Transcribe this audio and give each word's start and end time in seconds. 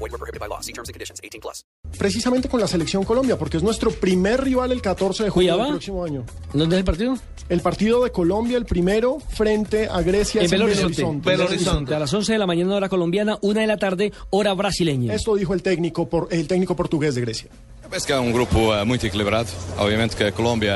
Void 0.00 0.10
were 0.10 0.18
prohibited 0.18 0.40
by 0.40 0.48
law. 0.48 0.60
See 0.60 0.72
terms 0.72 0.88
and 0.88 0.94
conditions. 0.94 1.20
18 1.22 1.40
plus. 1.40 1.64
precisamente 1.98 2.48
con 2.48 2.60
la 2.60 2.66
selección 2.66 3.04
Colombia, 3.04 3.38
porque 3.38 3.56
es 3.56 3.62
nuestro 3.62 3.90
primer 3.90 4.42
rival 4.42 4.72
el 4.72 4.80
14 4.80 5.24
de 5.24 5.30
julio 5.30 5.56
del 5.56 5.68
próximo 5.68 6.04
año. 6.04 6.24
¿Dónde 6.52 6.76
es 6.76 6.78
el 6.80 6.84
partido? 6.84 7.14
El 7.48 7.60
partido 7.60 8.02
de 8.04 8.10
Colombia, 8.10 8.56
el 8.56 8.64
primero, 8.64 9.18
frente 9.20 9.88
a 9.88 10.00
Grecia 10.02 10.42
En 10.42 10.50
Belo 10.50 10.64
Horizonte. 10.66 11.28
Belo 11.28 11.44
Horizonte. 11.44 11.94
A 11.94 11.98
las 11.98 12.14
11 12.14 12.32
de 12.32 12.38
la 12.38 12.46
mañana 12.46 12.76
hora 12.76 12.88
colombiana, 12.88 13.38
una 13.42 13.60
de 13.62 13.66
la 13.66 13.76
tarde 13.76 14.12
hora 14.30 14.54
brasileña. 14.54 15.12
Esto 15.14 15.34
dijo 15.34 15.52
el 15.52 15.62
técnico, 15.62 16.08
por, 16.08 16.28
el 16.30 16.46
técnico 16.46 16.76
portugués 16.76 17.14
de 17.14 17.20
Grecia. 17.22 17.50
Penso 17.90 18.06
que 18.06 18.12
é 18.12 18.20
um 18.20 18.30
grupo 18.30 18.72
eh, 18.72 18.84
muito 18.84 19.04
equilibrado. 19.04 19.48
Obviamente 19.76 20.14
que 20.14 20.22
a 20.22 20.30
Colômbia 20.30 20.72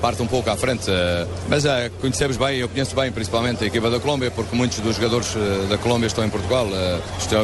parte 0.00 0.22
um 0.22 0.26
pouco 0.26 0.48
à 0.48 0.56
frente, 0.56 0.88
eh, 0.88 1.26
mas 1.48 1.64
eh, 1.64 1.90
conhecemos 2.00 2.36
bem, 2.36 2.58
eu 2.58 2.68
conheço 2.68 2.94
bem 2.94 3.10
principalmente 3.10 3.64
a 3.64 3.66
equipa 3.66 3.90
da 3.90 3.98
Colômbia, 3.98 4.30
porque 4.30 4.54
muitos 4.54 4.78
dos 4.78 4.94
jogadores 4.94 5.34
da 5.68 5.76
Colômbia 5.78 6.06
estão 6.06 6.24
em 6.24 6.30
Portugal. 6.30 6.68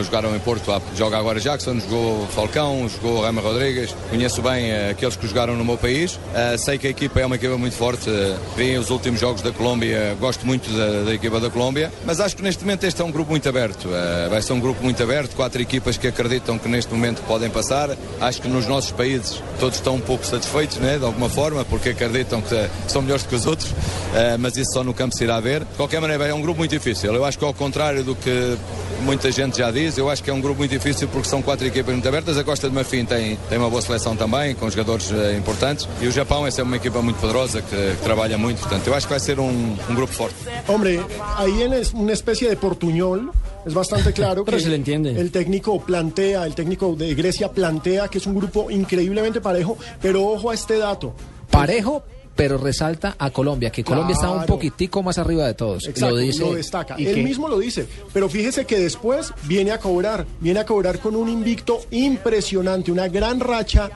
jogaram 0.05 0.37
em 0.37 0.39
Porto, 0.39 0.71
joga 0.95 1.19
agora 1.19 1.41
Jackson, 1.41 1.81
jogou 1.81 2.25
Falcão, 2.29 2.89
jogou 2.89 3.23
Rama 3.23 3.41
Rodrigues. 3.41 3.93
Conheço 4.11 4.41
bem 4.43 4.73
aqueles 4.91 5.17
que 5.17 5.27
jogaram 5.27 5.57
no 5.57 5.65
meu 5.65 5.77
país. 5.77 6.19
Sei 6.59 6.79
que 6.79 6.87
a 6.87 6.91
equipa 6.91 7.19
é 7.19 7.27
uma 7.27 7.35
equipa 7.35 7.59
muito 7.59 7.75
forte. 7.75 8.09
Vi 8.57 8.79
os 8.79 8.91
últimos 8.91 9.19
jogos 9.19 9.43
da 9.43 9.51
Colômbia, 9.51 10.17
gosto 10.21 10.47
muito 10.47 10.71
da, 10.71 11.05
da 11.05 11.15
equipa 11.15 11.41
da 11.41 11.51
Colômbia, 11.51 11.93
mas 12.05 12.21
acho 12.21 12.37
que 12.37 12.43
neste 12.43 12.63
momento 12.63 12.85
este 12.85 13.03
é 13.03 13.05
um 13.05 13.11
grupo 13.11 13.31
muito 13.31 13.49
aberto. 13.49 13.89
Vai 14.29 14.41
ser 14.41 14.53
um 14.53 14.61
grupo 14.61 14.85
muito 14.85 15.03
aberto, 15.03 15.35
quatro 15.35 15.61
equipas 15.61 15.97
que 15.97 16.07
acreditam 16.07 16.59
que 16.59 16.69
neste 16.69 16.93
momento 16.93 17.23
podem 17.27 17.51
passar. 17.51 17.91
Acho 18.21 18.41
que 18.41 18.49
nos 18.49 18.67
nossos 18.67 18.93
países 19.01 19.43
todos 19.59 19.77
estão 19.77 19.95
um 19.97 20.01
pouco 20.01 20.25
satisfeitos, 20.25 20.77
né, 20.79 20.99
de 20.99 21.05
alguma 21.05 21.29
forma, 21.29 21.65
porque 21.65 21.91
acreditam 21.91 22.41
que 22.41 22.69
são 22.89 23.03
melhores 23.03 23.25
que 23.25 23.35
os 23.35 23.47
outros, 23.47 23.71
eh, 24.15 24.37
mas 24.39 24.57
isso 24.57 24.73
só 24.73 24.83
no 24.85 24.93
campo 24.95 25.15
se 25.17 25.25
irá 25.25 25.39
ver. 25.41 25.61
De 25.61 25.77
qualquer 25.77 26.01
maneira, 26.01 26.27
é 26.27 26.35
um 26.35 26.41
grupo 26.43 26.59
muito 26.59 26.71
difícil. 26.71 27.15
Eu 27.15 27.25
acho 27.25 27.39
que 27.39 27.45
ao 27.45 27.53
contrário 27.55 28.03
do 28.03 28.15
que 28.15 28.57
muita 29.03 29.31
gente 29.31 29.59
já 29.59 29.71
diz, 29.71 29.97
eu 29.99 30.09
acho 30.11 30.23
que 30.23 30.31
é 30.31 30.33
um 30.35 30.41
grupo 30.41 30.59
muito 30.59 30.71
difícil 30.71 31.09
porque 31.09 31.29
são 31.29 31.41
quatro 31.43 31.67
equipas 31.67 31.93
muito 31.95 32.07
abertas. 32.09 32.37
A 32.39 32.45
Costa 32.45 32.69
de 32.69 32.75
Marfim 32.75 33.05
tem, 33.05 33.39
tem 33.49 33.59
uma 33.59 33.69
boa 33.71 33.83
seleção 33.83 34.17
também, 34.17 34.55
com 34.55 34.69
jogadores 34.71 35.11
eh, 35.13 35.37
importantes, 35.39 35.87
e 36.01 36.07
o 36.07 36.13
Japão 36.13 36.47
é 36.47 36.51
sempre 36.51 36.69
uma 36.71 36.77
equipa 36.77 37.01
muito 37.03 37.19
poderosa 37.21 37.61
que, 37.63 37.77
que 37.77 38.03
trabalha 38.03 38.37
muito. 38.39 38.61
Portanto, 38.61 38.87
eu 38.87 38.95
acho 38.95 39.07
que 39.07 39.13
vai 39.13 39.21
ser 39.21 39.39
um, 39.39 39.77
um 39.91 39.95
grupo 39.95 40.13
forte. 40.13 40.37
Hombre, 40.69 41.01
ahí 41.37 41.63
en 41.63 41.73
es- 41.75 41.93
una 41.95 42.13
especie 42.13 42.49
de 42.49 42.57
portuñol 42.57 43.31
es 43.67 43.75
bastante 43.75 44.13
claro 44.15 44.43
que 44.45 44.51
Pero 44.53 44.63
se 44.63 44.71
le 44.71 44.77
entiende. 44.77 45.11
el 45.21 45.31
técnico 45.31 45.79
plantea, 45.81 46.47
el 46.47 46.55
técnico 46.55 46.95
de 46.97 47.15
Grecia 47.15 47.49
plantea 47.51 48.09
que 48.09 48.17
es 48.19 48.27
un 48.27 48.35
grupo 48.35 48.71
increíblemente 48.91 49.41
parejo, 49.41 49.79
pero 50.03 50.25
ojo 50.27 50.51
a 50.51 50.55
este 50.55 50.79
dato. 50.79 51.15
Parejo, 51.51 52.03
pero 52.35 52.59
resalta 52.59 53.15
a 53.19 53.31
Colombia, 53.31 53.71
que 53.71 53.85
Colombia 53.85 54.15
está 54.15 54.31
un 54.31 54.47
poquitico 54.47 55.03
más 55.03 55.19
arriba 55.19 55.47
de 55.47 55.55
todos. 55.55 55.87
Exacto, 55.87 56.15
lo 56.15 56.17
dice. 56.17 56.55
destaca. 56.55 56.95
y 56.99 57.07
Él 57.07 57.23
mismo 57.23 57.49
lo 57.49 57.59
dice. 57.59 57.87
Pero 58.13 58.29
fíjese 58.29 58.65
que 58.65 58.79
después 58.79 59.33
viene 59.45 59.73
a 59.73 59.79
cobrar, 59.79 60.27
viene 60.41 60.61
a 60.61 60.67
cobrar 60.67 60.99
con 60.99 61.17
un 61.17 61.29
invicto 61.29 61.81
impresionante, 61.91 62.91
una 62.91 63.09
gran 63.09 63.41
racha 63.41 63.91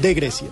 de 0.00 0.14
Grecia. 0.14 0.48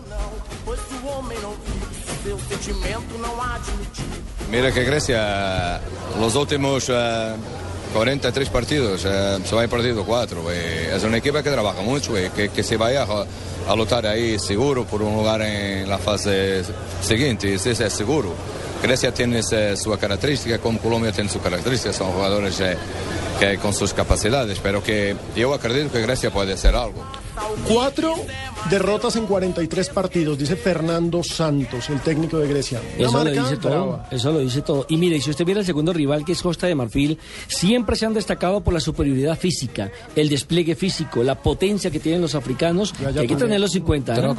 Mira 4.51 4.73
que 4.73 4.85
Grecia, 4.85 5.81
los 6.19 6.35
últimos 6.35 6.89
eh, 6.89 7.35
43 7.93 8.49
partidos, 8.51 9.05
eh, 9.05 9.39
solo 9.45 9.63
ha 9.63 9.69
perdido 9.69 10.05
4. 10.05 10.51
es 10.51 11.03
una 11.03 11.17
equipa 11.17 11.43
que 11.43 11.51
trabaja 11.51 11.83
mucho 11.83 12.19
y 12.19 12.31
que, 12.31 12.49
que 12.49 12.63
se 12.63 12.77
vaya 12.77 13.03
a, 13.03 13.27
a 13.71 13.77
luchar 13.77 14.07
ahí 14.07 14.39
seguro 14.39 14.85
por 14.85 15.03
un 15.03 15.15
lugar 15.15 15.43
en 15.43 15.89
la 15.89 15.99
fase 15.99 16.63
siguiente. 17.03 17.55
Eso 17.55 17.71
es 17.71 17.93
seguro. 17.93 18.33
Grecia 18.83 19.13
tiene 19.13 19.43
su 19.43 19.97
característica, 19.99 20.59
como 20.59 20.79
Colombia 20.79 21.13
tiene 21.13 21.29
su 21.29 21.41
característica, 21.41 21.93
son 21.93 22.13
jugadores 22.13 22.59
eh, 22.61 22.77
que 23.39 23.59
con 23.59 23.75
sus 23.75 23.93
capacidades, 23.93 24.59
pero 24.63 24.83
que 24.83 25.17
yo 25.37 25.53
acredito 25.53 25.93
que 25.93 26.03
Grecia 26.03 26.31
puede 26.31 26.55
hacer 26.55 26.75
algo. 26.75 27.05
Cuatro 27.69 28.15
derrotas 28.69 29.17
en 29.17 29.27
43 29.27 29.89
partidos, 29.91 30.39
dice 30.39 30.57
Fernando 30.57 31.23
Santos, 31.23 31.89
el 31.91 32.01
técnico 32.01 32.39
de 32.39 32.49
Grecia. 32.49 32.81
Una 32.99 33.07
Eso 33.07 33.25
lo 33.25 33.31
dice 33.31 33.57
todo, 33.57 33.73
brava. 33.73 34.09
eso 34.11 34.33
lo 34.33 34.39
dice 34.41 34.63
todo. 34.63 34.87
Y 34.89 34.97
mire, 34.97 35.21
si 35.21 35.31
usted 35.31 35.45
viera 35.45 35.61
el 35.61 35.67
segundo 35.67 35.93
rival, 35.93 36.25
que 36.25 36.33
es 36.33 36.43
Costa 36.43 36.67
de 36.67 36.75
Marfil, 36.75 37.19
siempre 37.49 37.97
se 37.97 38.07
han 38.07 38.15
destacado 38.15 38.61
por 38.63 38.75
la 38.75 38.81
superioridad 38.81 39.39
física, 39.39 39.91
el 40.17 40.29
despliegue 40.29 40.75
físico, 40.75 41.23
la 41.23 41.41
potencia 41.41 41.91
que 41.91 42.01
tienen 42.01 42.21
los 42.21 42.35
africanos, 42.35 42.93
que 42.93 43.07
hay 43.07 43.27
que 43.27 43.37
tenerlos 43.37 43.75
en 43.75 43.83
cuenta. 43.83 44.15
¿eh? 44.17 44.35